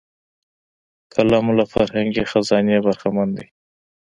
قلم 1.13 1.45
له 1.57 1.63
فرهنګي 1.73 2.23
خزانې 2.31 2.77
برخمن 2.85 3.29
دی 3.37 3.47